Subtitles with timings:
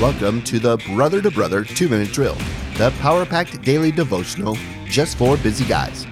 [0.00, 2.36] Welcome to the Brother to Brother 2 Minute Drill,
[2.76, 4.54] the power packed daily devotional
[4.84, 6.06] just for busy guys.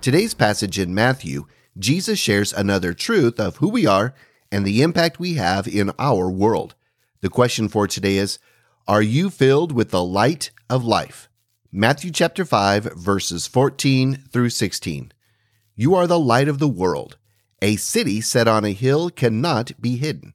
[0.00, 4.14] Today's passage in Matthew, Jesus shares another truth of who we are
[4.52, 6.76] and the impact we have in our world.
[7.22, 8.38] The question for today is
[8.86, 11.28] Are you filled with the light of life?
[11.72, 15.10] Matthew chapter 5, verses 14 through 16.
[15.74, 17.18] You are the light of the world.
[17.60, 20.34] A city set on a hill cannot be hidden,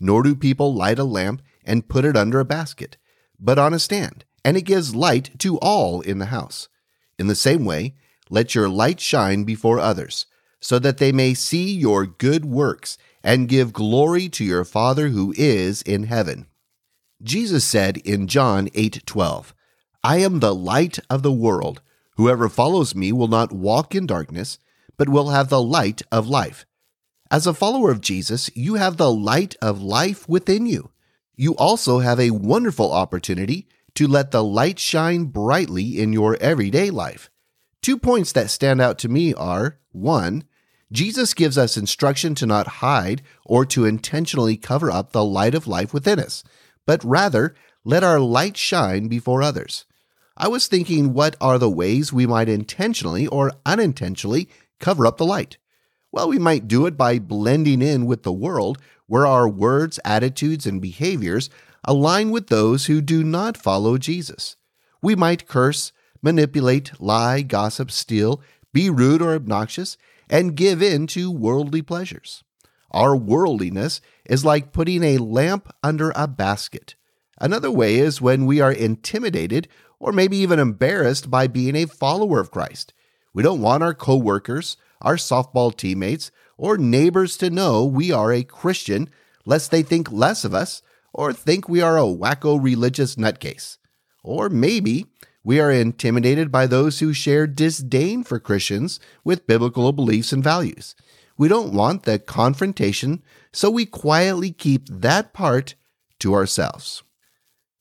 [0.00, 2.96] nor do people light a lamp and put it under a basket,
[3.38, 6.68] but on a stand, and it gives light to all in the house.
[7.16, 7.94] In the same way,
[8.28, 10.26] let your light shine before others,
[10.60, 15.32] so that they may see your good works and give glory to your Father who
[15.36, 16.46] is in heaven.
[17.22, 19.54] Jesus said in John 8:12,
[20.02, 21.82] I am the light of the world.
[22.16, 24.58] Whoever follows me will not walk in darkness,
[24.96, 26.66] but will have the light of life.
[27.30, 30.90] As a follower of Jesus, you have the light of life within you
[31.40, 36.90] you also have a wonderful opportunity to let the light shine brightly in your everyday
[36.90, 37.30] life.
[37.80, 40.44] Two points that stand out to me are 1.
[40.92, 45.66] Jesus gives us instruction to not hide or to intentionally cover up the light of
[45.66, 46.44] life within us,
[46.84, 49.86] but rather let our light shine before others.
[50.36, 55.24] I was thinking, what are the ways we might intentionally or unintentionally cover up the
[55.24, 55.56] light?
[56.12, 60.66] Well, we might do it by blending in with the world where our words, attitudes,
[60.66, 61.50] and behaviors
[61.84, 64.56] align with those who do not follow Jesus.
[65.02, 65.92] We might curse,
[66.22, 68.42] manipulate, lie, gossip, steal,
[68.72, 69.96] be rude or obnoxious,
[70.28, 72.44] and give in to worldly pleasures.
[72.90, 76.96] Our worldliness is like putting a lamp under a basket.
[77.40, 82.40] Another way is when we are intimidated or maybe even embarrassed by being a follower
[82.40, 82.92] of Christ.
[83.32, 88.42] We don't want our coworkers, our softball teammates, or neighbors to know we are a
[88.42, 89.08] Christian,
[89.44, 90.82] lest they think less of us
[91.12, 93.78] or think we are a wacko religious nutcase.
[94.22, 95.06] Or maybe
[95.42, 100.94] we are intimidated by those who share disdain for Christians with biblical beliefs and values.
[101.36, 103.22] We don't want the confrontation,
[103.52, 105.74] so we quietly keep that part
[106.18, 107.02] to ourselves.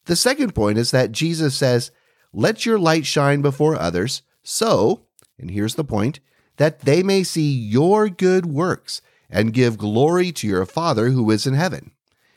[0.05, 1.91] The second point is that Jesus says,
[2.31, 5.07] Let your light shine before others, so,
[5.37, 6.21] and here's the point,
[6.59, 11.47] that they may see your good works and give glory to your Father who is
[11.47, 11.91] in heaven.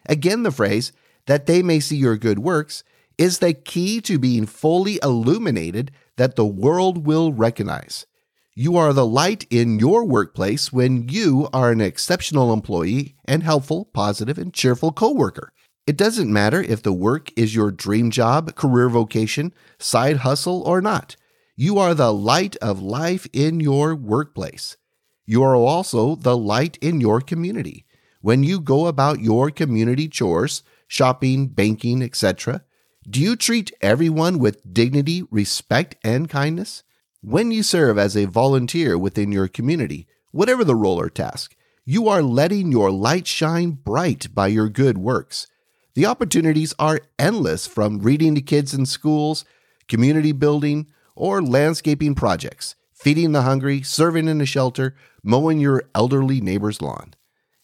[0.06, 0.92] Again, the phrase,
[1.26, 2.84] that they may see your good works,
[3.18, 8.06] is the key to being fully illuminated that the world will recognize.
[8.54, 13.86] You are the light in your workplace when you are an exceptional employee and helpful,
[13.86, 15.52] positive, and cheerful coworker.
[15.84, 20.80] It doesn't matter if the work is your dream job, career vocation, side hustle, or
[20.80, 21.16] not.
[21.62, 24.76] You are the light of life in your workplace.
[25.24, 27.86] You are also the light in your community.
[28.20, 32.64] When you go about your community chores, shopping, banking, etc.,
[33.08, 36.82] do you treat everyone with dignity, respect, and kindness?
[37.20, 42.08] When you serve as a volunteer within your community, whatever the role or task, you
[42.08, 45.46] are letting your light shine bright by your good works.
[45.94, 49.44] The opportunities are endless from reading to kids in schools,
[49.86, 56.40] community building, or landscaping projects, feeding the hungry, serving in a shelter, mowing your elderly
[56.40, 57.14] neighbor's lawn.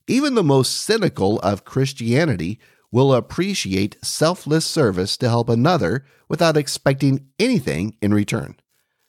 [0.06, 2.58] Even the most cynical of Christianity
[2.90, 8.56] will appreciate selfless service to help another without expecting anything in return.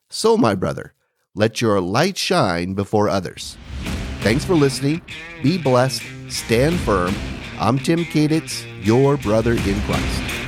[0.10, 0.94] So, my brother,
[1.36, 3.58] let your light shine before others.
[4.22, 5.02] Thanks for listening.
[5.42, 6.04] Be blessed.
[6.28, 7.16] Stand firm.
[7.60, 10.39] I'm Tim Kaditz, your brother in Christ.